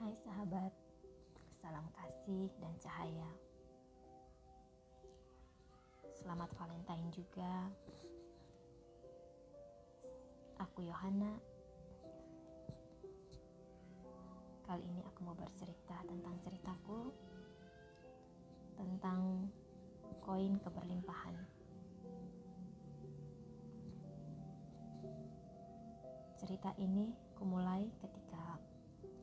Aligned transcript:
Hai 0.00 0.16
sahabat, 0.24 0.72
salam 1.60 1.84
kasih 1.92 2.48
dan 2.56 2.72
cahaya. 2.80 3.30
Selamat 6.16 6.48
Valentine 6.56 7.12
juga. 7.12 7.68
Aku 10.56 10.88
Yohana. 10.88 11.36
Kali 14.64 14.80
ini 14.88 15.04
aku 15.04 15.20
mau 15.20 15.36
bercerita 15.36 16.00
tentang 16.08 16.32
ceritaku 16.48 17.12
tentang 18.80 19.52
koin 20.24 20.56
keberlimpahan. 20.64 21.36
Cerita 26.40 26.72
ini 26.80 27.12
kumulai 27.36 27.84
ketika 28.00 28.56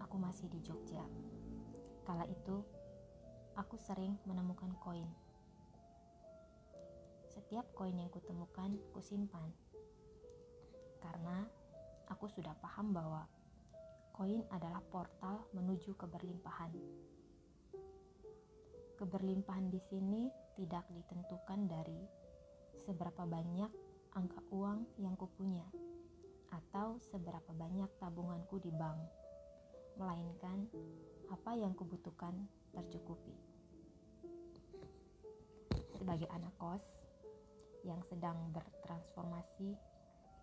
aku 0.00 0.16
masih 0.16 0.48
di 0.48 0.58
Jogja. 0.64 1.04
Kala 2.02 2.24
itu, 2.26 2.64
aku 3.54 3.76
sering 3.76 4.16
menemukan 4.24 4.72
koin. 4.80 5.06
Setiap 7.30 7.68
koin 7.76 7.94
yang 7.94 8.10
kutemukan, 8.10 8.74
kusimpan. 8.96 9.52
Karena 10.98 11.46
aku 12.10 12.26
sudah 12.26 12.56
paham 12.58 12.90
bahwa 12.90 13.28
koin 14.16 14.42
adalah 14.50 14.82
portal 14.90 15.46
menuju 15.54 15.94
keberlimpahan. 15.94 16.72
Keberlimpahan 18.98 19.72
di 19.72 19.80
sini 19.80 20.28
tidak 20.58 20.84
ditentukan 20.92 21.70
dari 21.70 22.04
seberapa 22.84 23.24
banyak 23.24 23.72
angka 24.12 24.42
uang 24.50 24.84
yang 25.00 25.14
kupunya 25.14 25.64
atau 26.50 26.98
seberapa 26.98 27.54
banyak 27.54 27.88
tabunganku 28.02 28.58
di 28.58 28.74
bank 28.74 28.98
melainkan 29.98 30.68
apa 31.30 31.54
yang 31.54 31.74
kubutuhkan 31.74 32.34
tercukupi. 32.74 33.34
Sebagai 35.96 36.26
anak 36.30 36.54
kos 36.58 36.84
yang 37.86 38.00
sedang 38.06 38.36
bertransformasi, 38.52 39.74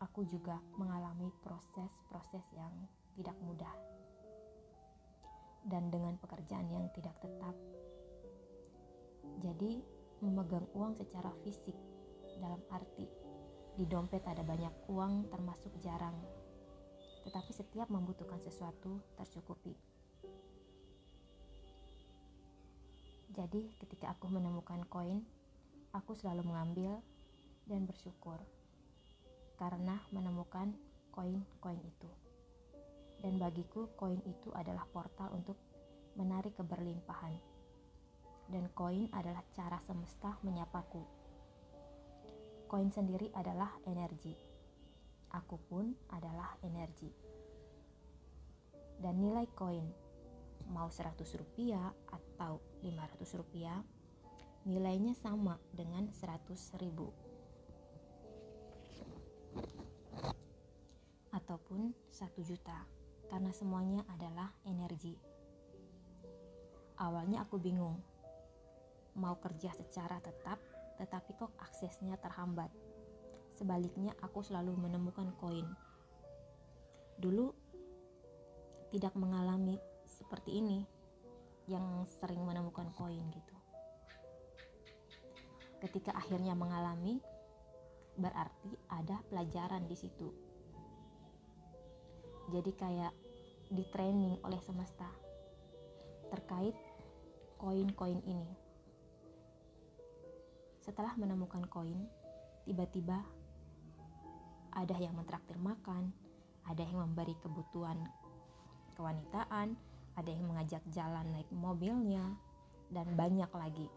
aku 0.00 0.26
juga 0.28 0.58
mengalami 0.76 1.30
proses-proses 1.44 2.44
yang 2.56 2.72
tidak 3.16 3.36
mudah. 3.44 3.76
Dan 5.64 5.92
dengan 5.92 6.16
pekerjaan 6.16 6.72
yang 6.72 6.88
tidak 6.96 7.14
tetap. 7.20 7.52
Jadi, 9.44 9.84
memegang 10.24 10.68
uang 10.72 10.96
secara 10.96 11.32
fisik 11.44 11.76
dalam 12.40 12.60
arti 12.72 13.08
di 13.80 13.88
dompet 13.88 14.20
ada 14.28 14.44
banyak 14.44 14.72
uang 14.92 15.32
termasuk 15.32 15.72
jarang 15.80 16.16
tetapi 17.24 17.52
setiap 17.52 17.88
membutuhkan 17.92 18.40
sesuatu 18.40 19.00
tercukupi. 19.16 19.76
Jadi, 23.30 23.70
ketika 23.78 24.10
aku 24.10 24.26
menemukan 24.26 24.82
koin, 24.90 25.22
aku 25.94 26.18
selalu 26.18 26.42
mengambil 26.50 26.98
dan 27.70 27.86
bersyukur 27.86 28.42
karena 29.54 30.00
menemukan 30.10 30.74
koin-koin 31.14 31.78
itu. 31.84 32.10
Dan 33.20 33.36
bagiku, 33.36 33.92
koin 34.00 34.18
itu 34.24 34.48
adalah 34.56 34.88
portal 34.88 35.30
untuk 35.36 35.60
menarik 36.16 36.56
keberlimpahan. 36.56 37.36
Dan 38.50 38.66
koin 38.74 39.06
adalah 39.14 39.44
cara 39.54 39.78
semesta 39.84 40.40
menyapaku. 40.42 41.04
Koin 42.66 42.90
sendiri 42.90 43.30
adalah 43.36 43.70
energi 43.86 44.49
aku 45.30 45.56
pun 45.70 45.94
adalah 46.10 46.58
energi. 46.66 47.10
Dan 49.00 49.22
nilai 49.22 49.48
koin, 49.56 49.86
mau 50.68 50.92
100 50.92 51.16
rupiah 51.40 51.90
atau 52.10 52.60
500 52.84 53.38
rupiah, 53.40 53.80
nilainya 54.68 55.16
sama 55.16 55.56
dengan 55.72 56.10
100 56.12 56.76
ribu. 56.82 57.08
Ataupun 61.32 61.94
1 62.12 62.42
juta, 62.44 62.84
karena 63.30 63.54
semuanya 63.54 64.04
adalah 64.10 64.52
energi. 64.68 65.16
Awalnya 67.00 67.48
aku 67.48 67.56
bingung, 67.56 67.96
mau 69.16 69.40
kerja 69.40 69.72
secara 69.72 70.20
tetap, 70.20 70.60
tetapi 71.00 71.32
kok 71.40 71.56
aksesnya 71.56 72.20
terhambat 72.20 72.68
Sebaliknya, 73.60 74.16
aku 74.24 74.40
selalu 74.40 74.72
menemukan 74.72 75.36
koin. 75.36 75.68
Dulu 77.20 77.52
tidak 78.88 79.12
mengalami 79.20 79.76
seperti 80.08 80.64
ini, 80.64 80.80
yang 81.68 82.08
sering 82.08 82.40
menemukan 82.42 82.88
koin 82.96 83.22
gitu. 83.30 83.56
Ketika 85.84 86.16
akhirnya 86.16 86.56
mengalami, 86.56 87.20
berarti 88.16 88.72
ada 88.88 89.20
pelajaran 89.28 89.84
di 89.84 89.96
situ. 89.96 90.28
Jadi 92.50 92.72
kayak 92.74 93.14
di 93.70 93.84
training 93.94 94.40
oleh 94.42 94.58
semesta 94.64 95.06
terkait 96.32 96.74
koin-koin 97.60 98.18
ini. 98.26 98.50
Setelah 100.82 101.14
menemukan 101.14 101.62
koin, 101.70 102.08
tiba-tiba 102.66 103.22
ada 104.74 104.96
yang 104.96 105.14
mentraktir 105.16 105.58
makan, 105.58 106.12
ada 106.66 106.82
yang 106.82 107.02
memberi 107.02 107.34
kebutuhan 107.42 107.98
kewanitaan, 108.94 109.74
ada 110.14 110.30
yang 110.30 110.44
mengajak 110.44 110.84
jalan 110.92 111.24
naik 111.32 111.48
mobilnya, 111.54 112.36
dan 112.90 113.06
banyak 113.14 113.48
lagi. 113.54 113.88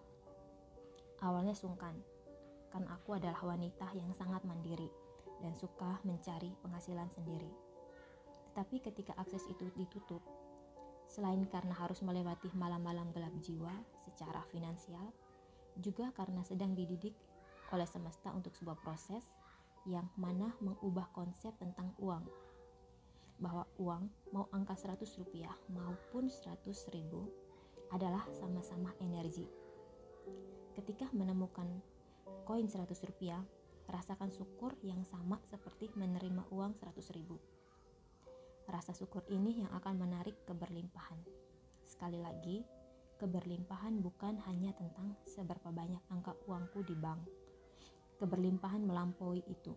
Awalnya 1.19 1.57
sungkan, 1.57 1.97
kan 2.69 2.85
aku 2.87 3.17
adalah 3.17 3.41
wanita 3.41 3.91
yang 3.97 4.11
sangat 4.15 4.41
mandiri 4.45 4.87
dan 5.41 5.51
suka 5.57 5.99
mencari 6.07 6.53
penghasilan 6.63 7.09
sendiri. 7.11 7.51
Tetapi 8.53 8.79
ketika 8.85 9.17
akses 9.17 9.43
itu 9.49 9.67
ditutup, 9.75 10.21
selain 11.09 11.43
karena 11.49 11.73
harus 11.75 11.99
melewati 12.05 12.47
malam-malam 12.55 13.11
gelap 13.11 13.33
jiwa 13.41 13.73
secara 14.05 14.45
finansial, 14.53 15.11
juga 15.81 16.13
karena 16.13 16.45
sedang 16.45 16.77
dididik 16.77 17.17
oleh 17.73 17.89
semesta 17.89 18.29
untuk 18.29 18.53
sebuah 18.53 18.77
proses 18.85 19.25
yang 19.89 20.07
mana 20.15 20.55
mengubah 20.63 21.11
konsep 21.11 21.51
tentang 21.59 21.91
uang. 21.99 22.23
Bahwa 23.39 23.67
uang 23.81 24.03
mau 24.31 24.47
angka 24.55 24.77
100 24.77 25.03
rupiah 25.19 25.51
maupun 25.71 26.31
100 26.31 26.63
ribu 26.95 27.27
adalah 27.91 28.23
sama-sama 28.31 28.95
energi. 29.03 29.45
Ketika 30.73 31.11
menemukan 31.11 31.67
koin 32.47 32.65
100 32.65 32.89
rupiah 33.07 33.43
rasakan 33.87 34.31
syukur 34.31 34.73
yang 34.81 35.03
sama 35.03 35.39
seperti 35.43 35.91
menerima 35.99 36.47
uang 36.49 36.71
100 36.79 37.15
ribu. 37.15 37.35
Rasa 38.63 38.95
syukur 38.95 39.27
ini 39.27 39.59
yang 39.59 39.71
akan 39.75 39.99
menarik 39.99 40.39
keberlimpahan. 40.47 41.19
Sekali 41.83 42.23
lagi 42.23 42.63
keberlimpahan 43.19 43.99
bukan 43.99 44.39
hanya 44.47 44.71
tentang 44.75 45.19
seberapa 45.27 45.69
banyak 45.69 45.99
angka 46.09 46.33
uangku 46.47 46.81
di 46.87 46.95
bank 46.95 47.43
keberlimpahan 48.23 48.79
melampaui 48.87 49.43
itu. 49.51 49.75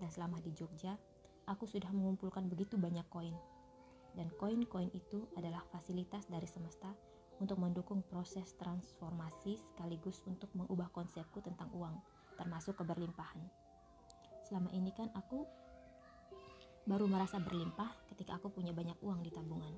Dan 0.00 0.08
selama 0.08 0.40
di 0.40 0.48
Jogja, 0.56 0.96
aku 1.44 1.68
sudah 1.68 1.92
mengumpulkan 1.92 2.48
begitu 2.48 2.80
banyak 2.80 3.04
koin. 3.12 3.36
Dan 4.16 4.32
koin-koin 4.40 4.88
itu 4.96 5.28
adalah 5.36 5.60
fasilitas 5.68 6.24
dari 6.32 6.48
semesta 6.48 6.88
untuk 7.38 7.60
mendukung 7.60 8.00
proses 8.08 8.56
transformasi 8.56 9.60
sekaligus 9.60 10.24
untuk 10.24 10.48
mengubah 10.56 10.88
konsepku 10.90 11.44
tentang 11.44 11.68
uang, 11.76 12.00
termasuk 12.40 12.80
keberlimpahan. 12.80 13.44
Selama 14.48 14.72
ini 14.72 14.88
kan 14.96 15.12
aku 15.12 15.44
baru 16.88 17.04
merasa 17.04 17.36
berlimpah 17.36 17.92
ketika 18.08 18.40
aku 18.40 18.48
punya 18.48 18.72
banyak 18.72 18.96
uang 19.04 19.20
di 19.20 19.28
tabungan. 19.28 19.76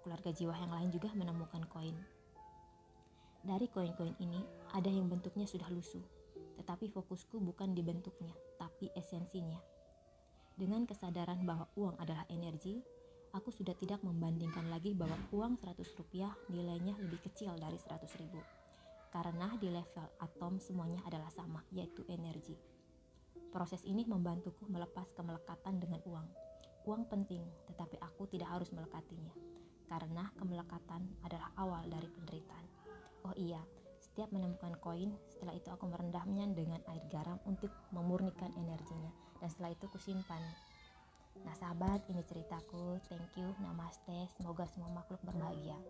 Keluarga 0.00 0.32
jiwa 0.32 0.56
yang 0.56 0.72
lain 0.72 0.88
juga 0.88 1.12
menemukan 1.12 1.62
koin. 1.68 1.94
Dari 3.44 3.66
koin-koin 3.70 4.16
ini, 4.18 4.40
ada 4.72 4.88
yang 4.90 5.06
bentuknya 5.06 5.46
sudah 5.46 5.68
lusuh, 5.70 6.02
tetapi 6.62 6.94
fokusku 6.94 7.42
bukan 7.42 7.74
di 7.74 7.82
bentuknya, 7.82 8.30
tapi 8.54 8.86
esensinya. 8.94 9.58
Dengan 10.54 10.86
kesadaran 10.86 11.42
bahwa 11.42 11.66
uang 11.74 11.98
adalah 11.98 12.22
energi, 12.30 12.78
aku 13.34 13.50
sudah 13.50 13.74
tidak 13.74 13.98
membandingkan 14.06 14.70
lagi 14.70 14.94
bahwa 14.94 15.18
uang 15.34 15.58
100 15.58 15.82
rupiah 15.98 16.30
nilainya 16.54 16.94
lebih 17.02 17.18
kecil 17.26 17.58
dari 17.58 17.74
100 17.74 18.06
ribu. 18.22 18.38
Karena 19.10 19.50
di 19.58 19.74
level 19.74 20.06
atom 20.22 20.62
semuanya 20.62 21.02
adalah 21.02 21.34
sama, 21.34 21.66
yaitu 21.74 22.06
energi. 22.06 22.54
Proses 23.50 23.82
ini 23.82 24.06
membantuku 24.06 24.62
melepas 24.70 25.10
kemelekatan 25.18 25.82
dengan 25.82 25.98
uang. 26.06 26.28
Uang 26.86 27.10
penting, 27.10 27.42
tetapi 27.66 27.98
aku 27.98 28.30
tidak 28.30 28.54
harus 28.54 28.70
melekatinya. 28.70 29.34
Karena 29.90 30.30
kemelekatan 30.38 31.26
adalah 31.26 31.50
awal 31.58 31.82
dari 31.90 32.06
penderitaan. 32.06 32.66
Oh 33.26 33.34
iya, 33.34 33.60
setiap 34.12 34.28
menemukan 34.28 34.76
koin, 34.84 35.16
setelah 35.32 35.56
itu 35.56 35.72
aku 35.72 35.88
merendamnya 35.88 36.44
dengan 36.52 36.84
air 36.92 37.00
garam 37.08 37.40
untuk 37.48 37.72
memurnikan 37.96 38.52
energinya. 38.60 39.08
Dan 39.40 39.48
setelah 39.48 39.72
itu 39.72 39.88
kusimpan. 39.88 40.44
Nah 41.48 41.56
sahabat, 41.56 42.04
ini 42.12 42.20
ceritaku. 42.28 43.00
Thank 43.08 43.40
you, 43.40 43.56
namaste. 43.64 44.28
semoga 44.36 44.68
semua 44.68 44.92
makhluk 44.92 45.24
berbahagia 45.24 45.80